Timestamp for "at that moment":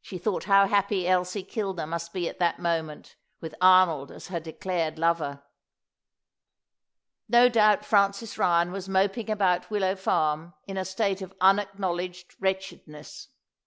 2.30-3.16